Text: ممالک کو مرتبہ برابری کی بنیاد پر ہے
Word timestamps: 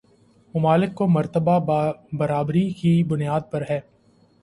ممالک 0.53 0.93
کو 0.95 1.07
مرتبہ 1.07 1.59
برابری 2.13 2.69
کی 2.73 3.01
بنیاد 3.09 3.51
پر 3.51 3.63
ہے 3.69 3.79